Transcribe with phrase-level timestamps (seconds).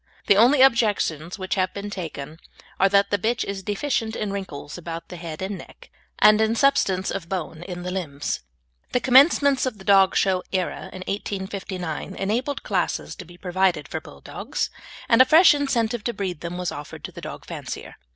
[0.25, 2.39] The only objections which have been taken
[2.79, 6.55] are that the bitch is deficient in wrinkles about the head and neck, and in
[6.55, 8.39] substance of bone in the limbs.
[8.93, 14.01] The commencement of the dog show era in 1859 enabled classes to be provided for
[14.01, 14.71] Bulldogs,
[15.07, 17.97] and a fresh incentive to breed them was offered to the dog fancier.